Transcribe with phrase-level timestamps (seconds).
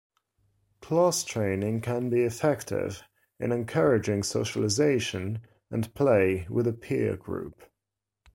[0.81, 3.03] Class training can be effective
[3.39, 7.61] in encouraging socialization and play with a peer group.